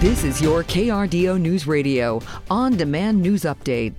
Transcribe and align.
This 0.00 0.24
is 0.24 0.40
your 0.40 0.64
KRDO 0.64 1.38
News 1.38 1.66
Radio 1.66 2.22
on 2.50 2.74
demand 2.74 3.20
news 3.20 3.42
update. 3.42 3.92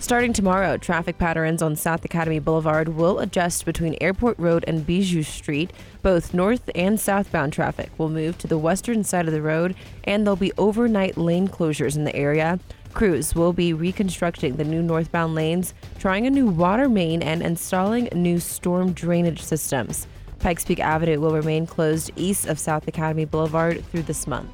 Starting 0.00 0.32
tomorrow, 0.32 0.78
traffic 0.78 1.18
patterns 1.18 1.60
on 1.60 1.76
South 1.76 2.02
Academy 2.02 2.38
Boulevard 2.38 2.88
will 2.88 3.18
adjust 3.18 3.66
between 3.66 3.94
Airport 4.00 4.38
Road 4.38 4.64
and 4.66 4.86
Bijou 4.86 5.22
Street. 5.22 5.70
Both 6.00 6.32
north 6.32 6.70
and 6.74 6.98
southbound 6.98 7.52
traffic 7.52 7.90
will 7.98 8.08
move 8.08 8.38
to 8.38 8.46
the 8.46 8.56
western 8.56 9.04
side 9.04 9.26
of 9.26 9.34
the 9.34 9.42
road, 9.42 9.76
and 10.04 10.24
there'll 10.24 10.34
be 10.34 10.54
overnight 10.56 11.18
lane 11.18 11.48
closures 11.48 11.94
in 11.94 12.04
the 12.04 12.16
area. 12.16 12.58
Crews 12.94 13.34
will 13.34 13.52
be 13.52 13.74
reconstructing 13.74 14.56
the 14.56 14.64
new 14.64 14.82
northbound 14.82 15.34
lanes, 15.34 15.74
trying 15.98 16.26
a 16.26 16.30
new 16.30 16.46
water 16.46 16.88
main, 16.88 17.20
and 17.20 17.42
installing 17.42 18.08
new 18.14 18.40
storm 18.40 18.94
drainage 18.94 19.42
systems. 19.42 20.06
Pikes 20.38 20.64
Peak 20.64 20.80
Avenue 20.80 21.20
will 21.20 21.34
remain 21.34 21.66
closed 21.66 22.10
east 22.16 22.46
of 22.46 22.58
South 22.58 22.88
Academy 22.88 23.26
Boulevard 23.26 23.84
through 23.90 24.04
this 24.04 24.26
month. 24.26 24.48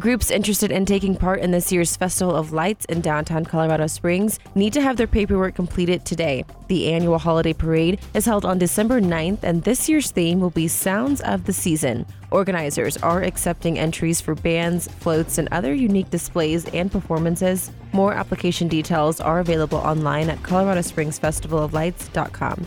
Groups 0.00 0.30
interested 0.30 0.72
in 0.72 0.84
taking 0.84 1.14
part 1.14 1.38
in 1.40 1.52
this 1.52 1.70
year's 1.70 1.96
Festival 1.96 2.34
of 2.34 2.52
Lights 2.52 2.84
in 2.86 3.00
downtown 3.00 3.44
Colorado 3.44 3.86
Springs 3.86 4.40
need 4.54 4.72
to 4.72 4.82
have 4.82 4.96
their 4.96 5.06
paperwork 5.06 5.54
completed 5.54 6.04
today. 6.04 6.44
The 6.66 6.92
annual 6.92 7.18
holiday 7.18 7.52
parade 7.52 8.00
is 8.12 8.26
held 8.26 8.44
on 8.44 8.58
December 8.58 9.00
9th, 9.00 9.44
and 9.44 9.62
this 9.62 9.88
year's 9.88 10.10
theme 10.10 10.40
will 10.40 10.50
be 10.50 10.66
Sounds 10.66 11.20
of 11.20 11.44
the 11.44 11.52
Season. 11.52 12.04
Organizers 12.32 12.96
are 12.98 13.22
accepting 13.22 13.78
entries 13.78 14.20
for 14.20 14.34
bands, 14.34 14.88
floats, 14.88 15.38
and 15.38 15.48
other 15.52 15.72
unique 15.72 16.10
displays 16.10 16.64
and 16.66 16.90
performances. 16.90 17.70
More 17.92 18.14
application 18.14 18.66
details 18.66 19.20
are 19.20 19.38
available 19.38 19.78
online 19.78 20.28
at 20.28 20.42
coloradospringsfestivaloflights.com. 20.42 22.66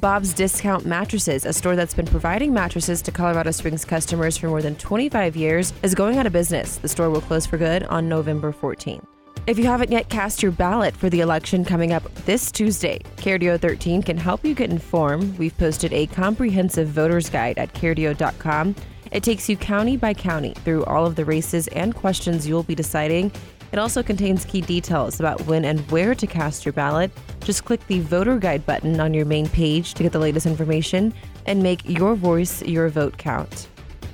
Bob's 0.00 0.32
Discount 0.32 0.86
Mattresses, 0.86 1.44
a 1.44 1.52
store 1.52 1.76
that's 1.76 1.92
been 1.92 2.06
providing 2.06 2.54
mattresses 2.54 3.02
to 3.02 3.12
Colorado 3.12 3.50
Springs 3.50 3.84
customers 3.84 4.34
for 4.34 4.48
more 4.48 4.62
than 4.62 4.74
25 4.76 5.36
years, 5.36 5.74
is 5.82 5.94
going 5.94 6.16
out 6.16 6.26
of 6.26 6.32
business. 6.32 6.78
The 6.78 6.88
store 6.88 7.10
will 7.10 7.20
close 7.20 7.44
for 7.44 7.58
good 7.58 7.82
on 7.82 8.08
November 8.08 8.50
14th. 8.50 9.04
If 9.46 9.58
you 9.58 9.66
haven't 9.66 9.92
yet 9.92 10.08
cast 10.08 10.42
your 10.42 10.52
ballot 10.52 10.96
for 10.96 11.10
the 11.10 11.20
election 11.20 11.66
coming 11.66 11.92
up 11.92 12.14
this 12.24 12.50
Tuesday, 12.50 13.00
KRDO 13.16 13.60
13 13.60 14.02
can 14.02 14.16
help 14.16 14.42
you 14.42 14.54
get 14.54 14.70
informed. 14.70 15.38
We've 15.38 15.56
posted 15.58 15.92
a 15.92 16.06
comprehensive 16.06 16.88
voter's 16.88 17.28
guide 17.28 17.58
at 17.58 17.74
KRDO.com. 17.74 18.74
It 19.12 19.22
takes 19.22 19.50
you 19.50 19.56
county 19.58 19.98
by 19.98 20.14
county 20.14 20.54
through 20.64 20.84
all 20.86 21.04
of 21.04 21.16
the 21.16 21.26
races 21.26 21.68
and 21.68 21.94
questions 21.94 22.48
you'll 22.48 22.62
be 22.62 22.74
deciding 22.74 23.32
it 23.72 23.78
also 23.78 24.02
contains 24.02 24.44
key 24.44 24.60
details 24.60 25.20
about 25.20 25.40
when 25.46 25.64
and 25.64 25.80
where 25.90 26.14
to 26.14 26.26
cast 26.26 26.64
your 26.64 26.72
ballot. 26.72 27.10
Just 27.40 27.64
click 27.64 27.86
the 27.86 28.00
voter 28.00 28.38
guide 28.38 28.66
button 28.66 29.00
on 29.00 29.14
your 29.14 29.26
main 29.26 29.48
page 29.48 29.94
to 29.94 30.02
get 30.02 30.12
the 30.12 30.18
latest 30.18 30.46
information 30.46 31.14
and 31.46 31.62
make 31.62 31.88
your 31.88 32.14
voice 32.14 32.62
your 32.62 32.88
vote 32.88 33.16
count. 33.16 33.68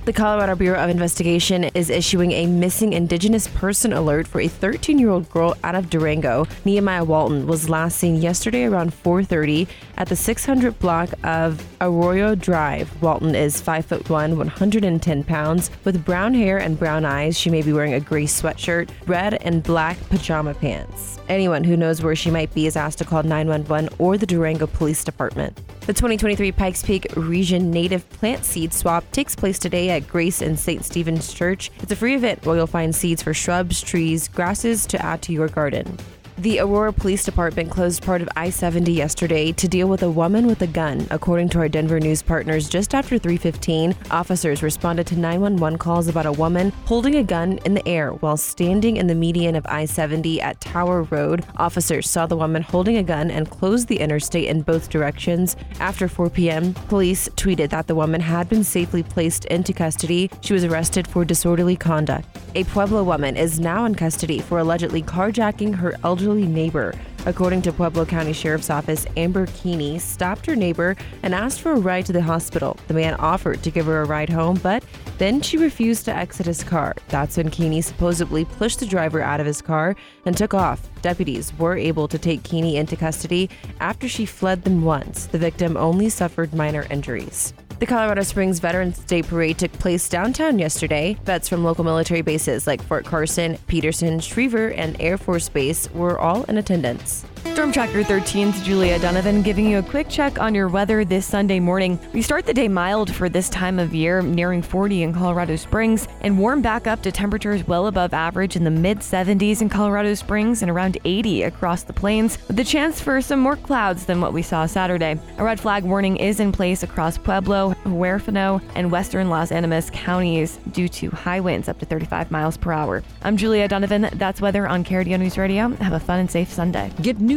The 0.07 0.13
Colorado 0.13 0.55
Bureau 0.55 0.81
of 0.81 0.89
Investigation 0.89 1.65
is 1.65 1.89
issuing 1.89 2.31
a 2.31 2.45
missing 2.45 2.93
Indigenous 2.93 3.49
person 3.49 3.91
alert 3.91 4.25
for 4.25 4.39
a 4.39 4.47
13-year-old 4.47 5.29
girl 5.29 5.57
out 5.65 5.75
of 5.75 5.89
Durango. 5.89 6.47
Nehemiah 6.63 7.03
Walton 7.03 7.45
was 7.45 7.67
last 7.67 7.97
seen 7.97 8.15
yesterday 8.15 8.63
around 8.63 8.93
4:30 8.93 9.67
at 9.97 10.07
the 10.07 10.15
600 10.15 10.79
block 10.79 11.09
of 11.25 11.61
Arroyo 11.81 12.35
Drive. 12.35 12.89
Walton 13.01 13.35
is 13.35 13.59
5 13.59 13.85
foot 13.85 14.09
1, 14.09 14.37
110 14.37 15.25
pounds, 15.25 15.71
with 15.83 16.05
brown 16.05 16.33
hair 16.33 16.57
and 16.57 16.79
brown 16.79 17.03
eyes. 17.03 17.37
She 17.37 17.49
may 17.49 17.61
be 17.61 17.73
wearing 17.73 17.95
a 17.95 17.99
gray 17.99 18.27
sweatshirt, 18.27 18.87
red 19.07 19.33
and 19.43 19.61
black 19.61 19.97
pajama 20.07 20.53
pants. 20.53 21.19
Anyone 21.27 21.65
who 21.65 21.75
knows 21.75 22.01
where 22.01 22.15
she 22.15 22.31
might 22.31 22.53
be 22.53 22.65
is 22.65 22.77
asked 22.77 22.99
to 22.99 23.03
call 23.03 23.23
911 23.23 23.89
or 23.99 24.17
the 24.17 24.25
Durango 24.25 24.67
Police 24.67 25.03
Department. 25.03 25.59
The 25.87 25.93
2023 25.93 26.51
Pikes 26.51 26.83
Peak 26.83 27.07
Region 27.15 27.71
Native 27.71 28.09
Plant 28.09 28.43
Seed 28.43 28.73
Swap 28.73 29.09
takes 29.13 29.37
place 29.37 29.57
today 29.57 29.89
at 29.89 30.05
Grace 30.05 30.41
and 30.41 30.59
St. 30.59 30.83
Stephen's 30.83 31.33
Church. 31.33 31.71
It's 31.79 31.93
a 31.93 31.95
free 31.95 32.13
event 32.13 32.45
where 32.45 32.57
you'll 32.57 32.67
find 32.67 32.93
seeds 32.93 33.23
for 33.23 33.33
shrubs, 33.33 33.81
trees, 33.81 34.27
grasses 34.27 34.85
to 34.87 35.01
add 35.01 35.21
to 35.21 35.31
your 35.31 35.47
garden. 35.47 35.97
The 36.39 36.59
Aurora 36.59 36.93
Police 36.93 37.23
Department 37.23 37.71
closed 37.71 38.03
part 38.03 38.21
of 38.21 38.29
I 38.35 38.51
70 38.51 38.91
yesterday 38.91 39.51
to 39.53 39.67
deal 39.67 39.87
with 39.87 40.03
a 40.03 40.11
woman 40.11 40.45
with 40.45 40.61
a 40.61 40.67
gun. 40.67 41.07
According 41.09 41.49
to 41.49 41.57
our 41.57 41.67
Denver 41.67 41.99
news 41.99 42.21
partners, 42.21 42.69
just 42.69 42.93
after 42.93 43.17
3:15, 43.17 43.95
officers 44.11 44.61
responded 44.61 45.07
to 45.07 45.17
911 45.17 45.79
calls 45.79 46.07
about 46.07 46.27
a 46.27 46.31
woman 46.31 46.71
holding 46.85 47.15
a 47.15 47.23
gun 47.23 47.57
in 47.65 47.73
the 47.73 47.87
air 47.87 48.11
while 48.11 48.37
standing 48.37 48.97
in 48.97 49.07
the 49.07 49.15
median 49.15 49.55
of 49.55 49.65
I 49.67 49.85
70 49.85 50.39
at 50.39 50.61
Tower 50.61 51.07
Road. 51.09 51.43
Officers 51.57 52.07
saw 52.07 52.27
the 52.27 52.37
woman 52.37 52.61
holding 52.61 52.97
a 52.97 53.03
gun 53.03 53.31
and 53.31 53.49
closed 53.49 53.87
the 53.87 53.99
interstate 53.99 54.47
in 54.47 54.61
both 54.61 54.91
directions. 54.91 55.55
After 55.79 56.07
4 56.07 56.29
p.m., 56.29 56.75
police 56.87 57.27
tweeted 57.29 57.71
that 57.71 57.87
the 57.87 57.95
woman 57.95 58.21
had 58.21 58.47
been 58.47 58.63
safely 58.63 59.01
placed 59.01 59.45
into 59.45 59.73
custody. 59.73 60.29
She 60.41 60.53
was 60.53 60.63
arrested 60.63 61.07
for 61.07 61.25
disorderly 61.25 61.75
conduct. 61.75 62.27
A 62.53 62.63
Pueblo 62.65 63.03
woman 63.03 63.35
is 63.35 63.59
now 63.59 63.85
in 63.85 63.95
custody 63.95 64.39
for 64.39 64.59
allegedly 64.59 65.01
carjacking 65.01 65.73
her 65.75 65.95
elderly 66.03 66.26
elderly 66.27 66.47
neighbor. 66.47 66.93
According 67.25 67.61
to 67.63 67.71
Pueblo 67.71 68.05
County 68.05 68.33
Sheriff's 68.33 68.69
Office, 68.69 69.05
Amber 69.15 69.47
Keeney 69.47 69.97
stopped 69.97 70.45
her 70.45 70.55
neighbor 70.55 70.95
and 71.23 71.33
asked 71.33 71.61
for 71.61 71.71
a 71.71 71.79
ride 71.79 72.05
to 72.07 72.13
the 72.13 72.21
hospital. 72.21 72.77
The 72.87 72.93
man 72.93 73.15
offered 73.15 73.63
to 73.63 73.71
give 73.71 73.85
her 73.85 74.01
a 74.01 74.05
ride 74.05 74.29
home, 74.29 74.59
but 74.61 74.83
then 75.17 75.41
she 75.41 75.57
refused 75.57 76.05
to 76.05 76.15
exit 76.15 76.45
his 76.45 76.63
car. 76.63 76.95
That's 77.07 77.37
when 77.37 77.49
Keeney 77.49 77.81
supposedly 77.81 78.43
pushed 78.43 78.79
the 78.81 78.85
driver 78.85 79.21
out 79.21 79.39
of 79.39 79.45
his 79.45 79.61
car 79.61 79.95
and 80.25 80.35
took 80.35 80.53
off. 80.53 80.89
Deputies 81.01 81.57
were 81.57 81.77
able 81.77 82.07
to 82.09 82.17
take 82.17 82.43
Keeney 82.43 82.75
into 82.75 82.97
custody 82.97 83.49
after 83.79 84.09
she 84.09 84.25
fled 84.25 84.63
them 84.63 84.83
once. 84.83 85.27
The 85.27 85.39
victim 85.39 85.77
only 85.77 86.09
suffered 86.09 86.53
minor 86.53 86.85
injuries. 86.89 87.53
The 87.79 87.85
Colorado 87.85 88.23
Springs 88.23 88.57
Veterans 88.57 88.97
Day 89.01 89.21
Parade 89.21 89.59
took 89.59 89.71
place 89.73 90.09
downtown 90.09 90.57
yesterday. 90.57 91.15
Vets 91.25 91.47
from 91.47 91.63
local 91.63 91.83
military 91.83 92.23
bases 92.23 92.65
like 92.65 92.81
Fort 92.81 93.05
Carson, 93.05 93.59
Peterson, 93.67 94.19
Schriever, 94.19 94.73
and 94.75 94.99
Air 94.99 95.15
Force 95.15 95.47
Base 95.47 95.87
were 95.91 96.17
all 96.17 96.43
in 96.45 96.57
attendance. 96.57 97.23
Storm 97.53 97.71
Tracker 97.71 98.03
13's 98.03 98.61
Julia 98.61 98.99
Donovan 98.99 99.41
giving 99.41 99.67
you 99.67 99.79
a 99.79 99.83
quick 99.83 100.09
check 100.09 100.39
on 100.39 100.53
your 100.53 100.67
weather 100.67 101.03
this 101.03 101.25
Sunday 101.25 101.59
morning. 101.59 101.99
We 102.13 102.21
start 102.21 102.45
the 102.45 102.53
day 102.53 102.67
mild 102.67 103.13
for 103.13 103.29
this 103.29 103.49
time 103.49 103.79
of 103.79 103.95
year, 103.95 104.21
nearing 104.21 104.61
40 104.61 105.01
in 105.01 105.11
Colorado 105.13 105.55
Springs, 105.55 106.07
and 106.21 106.37
warm 106.37 106.61
back 106.61 106.85
up 106.85 107.01
to 107.01 107.11
temperatures 107.11 107.67
well 107.67 107.87
above 107.87 108.13
average 108.13 108.55
in 108.55 108.63
the 108.63 108.69
mid 108.69 108.99
70s 108.99 109.61
in 109.61 109.69
Colorado 109.69 110.13
Springs 110.13 110.61
and 110.61 110.69
around 110.69 110.99
80 111.03 111.43
across 111.43 111.81
the 111.81 111.93
plains, 111.93 112.37
with 112.47 112.57
the 112.57 112.63
chance 112.63 113.01
for 113.01 113.21
some 113.21 113.39
more 113.39 113.55
clouds 113.55 114.05
than 114.05 114.21
what 114.21 114.33
we 114.33 114.43
saw 114.43 114.67
Saturday. 114.67 115.19
A 115.39 115.43
red 115.43 115.59
flag 115.59 115.83
warning 115.83 116.17
is 116.17 116.39
in 116.39 116.51
place 116.51 116.83
across 116.83 117.17
Pueblo, 117.17 117.73
Huerfano, 117.85 118.61
and 118.75 118.91
western 118.91 119.29
Las 119.29 119.51
Animas 119.51 119.89
counties 119.89 120.59
due 120.73 120.87
to 120.89 121.09
high 121.09 121.39
winds 121.39 121.67
up 121.67 121.79
to 121.79 121.85
35 121.87 122.29
miles 122.29 122.55
per 122.55 122.71
hour. 122.71 123.03
I'm 123.23 123.35
Julia 123.35 123.67
Donovan. 123.67 124.09
That's 124.13 124.41
weather 124.41 124.67
on 124.67 124.83
KRDO 124.83 125.19
News 125.19 125.39
Radio. 125.39 125.69
Have 125.69 125.93
a 125.93 125.99
fun 125.99 126.19
and 126.19 126.29
safe 126.29 126.51
Sunday. 126.51 126.91
Get 127.01 127.19
news 127.19 127.36